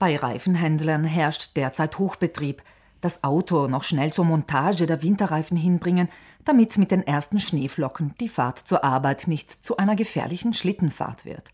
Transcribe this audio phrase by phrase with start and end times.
[0.00, 2.62] Bei Reifenhändlern herrscht derzeit Hochbetrieb.
[3.02, 6.08] Das Auto noch schnell zur Montage der Winterreifen hinbringen,
[6.46, 11.52] damit mit den ersten Schneeflocken die Fahrt zur Arbeit nicht zu einer gefährlichen Schlittenfahrt wird.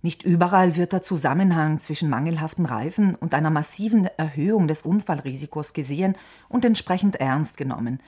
[0.00, 6.16] Nicht überall wird der Zusammenhang zwischen mangelhaften Reifen und einer massiven Erhöhung des Unfallrisikos gesehen
[6.48, 7.98] und entsprechend ernst genommen.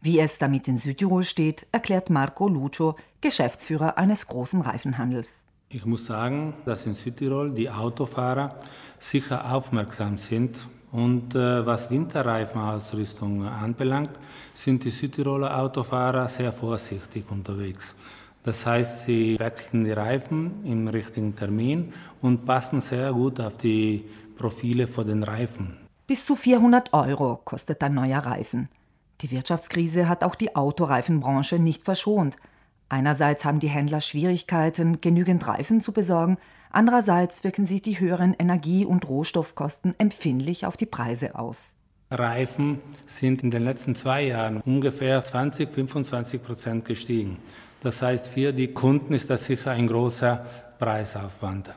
[0.00, 5.47] Wie es damit in Südtirol steht, erklärt Marco Lucio, Geschäftsführer eines großen Reifenhandels.
[5.70, 8.56] Ich muss sagen, dass in Südtirol die Autofahrer
[8.98, 10.56] sicher aufmerksam sind.
[10.90, 14.18] Und äh, was Winterreifenausrüstung anbelangt,
[14.54, 17.94] sind die Südtiroler Autofahrer sehr vorsichtig unterwegs.
[18.42, 21.92] Das heißt, sie wechseln die Reifen im richtigen Termin
[22.22, 24.06] und passen sehr gut auf die
[24.38, 25.76] Profile von den Reifen.
[26.06, 28.70] Bis zu 400 Euro kostet ein neuer Reifen.
[29.20, 32.38] Die Wirtschaftskrise hat auch die Autoreifenbranche nicht verschont.
[32.88, 36.38] Einerseits haben die Händler Schwierigkeiten, genügend Reifen zu besorgen,
[36.70, 41.74] andererseits wirken sich die höheren Energie- und Rohstoffkosten empfindlich auf die Preise aus.
[42.10, 47.36] Reifen sind in den letzten zwei Jahren ungefähr 20, 25 Prozent gestiegen.
[47.82, 50.44] Das heißt, für die Kunden ist das sicher ein großer
[50.78, 51.70] Preisaufwand.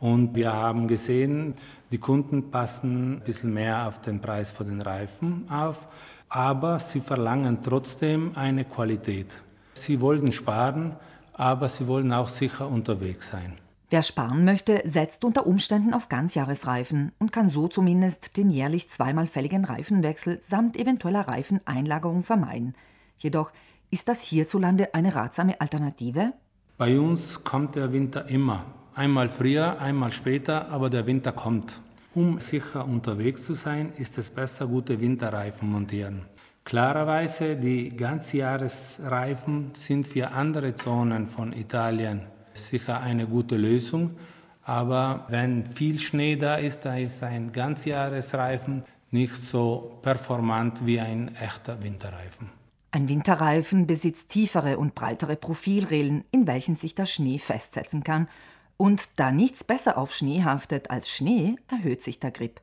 [0.00, 1.52] Und wir haben gesehen,
[1.90, 5.86] die Kunden passen ein bisschen mehr auf den Preis von den Reifen auf,
[6.28, 9.42] aber sie verlangen trotzdem eine Qualität.
[9.84, 10.96] Sie wollen sparen,
[11.32, 13.54] aber sie wollen auch sicher unterwegs sein.
[13.90, 19.26] Wer sparen möchte, setzt unter Umständen auf Ganzjahresreifen und kann so zumindest den jährlich zweimal
[19.26, 22.74] fälligen Reifenwechsel samt eventueller Reifeneinlagerung vermeiden.
[23.16, 23.50] Jedoch
[23.90, 26.34] ist das hierzulande eine ratsame Alternative?
[26.76, 28.66] Bei uns kommt der Winter immer.
[28.94, 31.80] Einmal früher, einmal später, aber der Winter kommt.
[32.14, 36.26] Um sicher unterwegs zu sein, ist es besser, gute Winterreifen montieren.
[36.68, 44.18] Klarerweise, die Ganzjahresreifen sind für andere Zonen von Italien sicher eine gute Lösung.
[44.64, 51.34] Aber wenn viel Schnee da ist, da ist ein Ganzjahresreifen nicht so performant wie ein
[51.36, 52.50] echter Winterreifen.
[52.90, 58.28] Ein Winterreifen besitzt tiefere und breitere Profilrillen, in welchen sich der Schnee festsetzen kann.
[58.76, 62.60] Und da nichts besser auf Schnee haftet als Schnee, erhöht sich der Grip.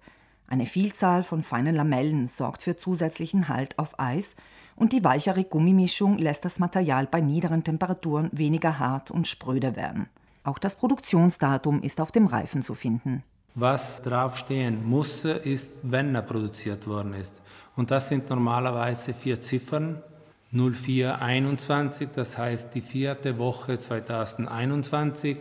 [0.48, 4.36] Eine Vielzahl von feinen Lamellen sorgt für zusätzlichen Halt auf Eis
[4.76, 10.08] und die weichere Gummimischung lässt das Material bei niederen Temperaturen weniger hart und spröde werden.
[10.44, 13.24] Auch das Produktionsdatum ist auf dem Reifen zu finden.
[13.56, 17.42] Was draufstehen muss, ist, wenn er produziert worden ist.
[17.76, 20.04] Und das sind normalerweise vier Ziffern.
[20.52, 25.38] 0421, das heißt die vierte Woche 2021,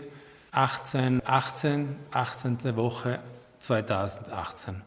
[0.51, 2.77] 18, 18, 18.
[2.77, 3.19] Woche
[3.65, 4.83] 2018.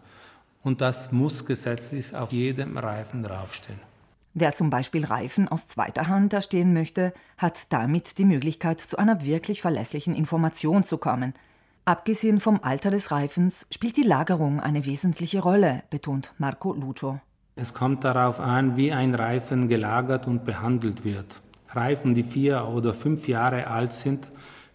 [0.63, 3.79] Und das muss gesetzlich auf jedem Reifen draufstehen.
[4.33, 9.23] Wer zum Beispiel Reifen aus zweiter Hand erstehen möchte, hat damit die Möglichkeit, zu einer
[9.23, 11.33] wirklich verlässlichen Information zu kommen.
[11.85, 17.19] Abgesehen vom Alter des Reifens spielt die Lagerung eine wesentliche Rolle, betont Marco Lucio.
[17.55, 21.41] Es kommt darauf an, wie ein Reifen gelagert und behandelt wird.
[21.69, 24.27] Reifen, die vier oder fünf Jahre alt sind,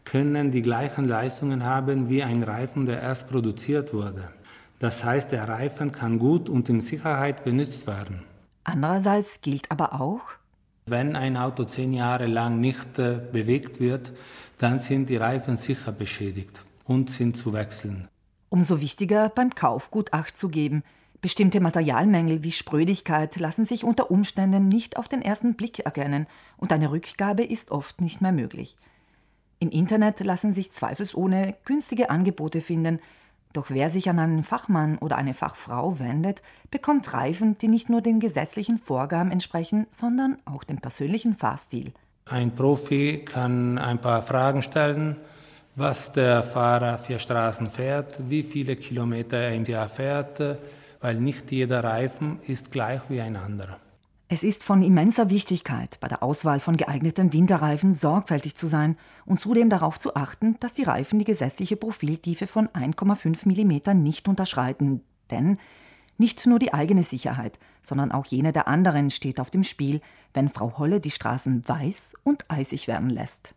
[0.04, 4.28] können die gleichen Leistungen haben wie ein Reifen, der erst produziert wurde.
[4.78, 8.22] Das heißt, der Reifen kann gut und in Sicherheit benutzt werden.
[8.64, 10.22] Andererseits gilt aber auch,
[10.86, 14.12] wenn ein Auto zehn Jahre lang nicht äh, bewegt wird,
[14.58, 18.08] dann sind die Reifen sicher beschädigt und sind zu wechseln.
[18.48, 20.82] Umso wichtiger beim Kauf gut Acht zu geben,
[21.22, 26.26] Bestimmte Materialmängel wie Sprödigkeit lassen sich unter Umständen nicht auf den ersten Blick erkennen
[26.56, 28.76] und eine Rückgabe ist oft nicht mehr möglich.
[29.62, 32.98] Im Internet lassen sich zweifelsohne günstige Angebote finden,
[33.52, 36.42] doch wer sich an einen Fachmann oder eine Fachfrau wendet,
[36.72, 41.92] bekommt Reifen, die nicht nur den gesetzlichen Vorgaben entsprechen, sondern auch dem persönlichen Fahrstil.
[42.24, 45.14] Ein Profi kann ein paar Fragen stellen,
[45.76, 50.40] was der Fahrer für Straßen fährt, wie viele Kilometer er im Jahr fährt,
[51.00, 53.78] weil nicht jeder Reifen ist gleich wie ein anderer.
[54.34, 59.38] Es ist von immenser Wichtigkeit, bei der Auswahl von geeigneten Winterreifen sorgfältig zu sein und
[59.38, 65.02] zudem darauf zu achten, dass die Reifen die gesetzliche Profiltiefe von 1,5 mm nicht unterschreiten.
[65.30, 65.58] Denn
[66.16, 70.00] nicht nur die eigene Sicherheit, sondern auch jene der anderen steht auf dem Spiel,
[70.32, 73.54] wenn Frau Holle die Straßen weiß und eisig werden lässt.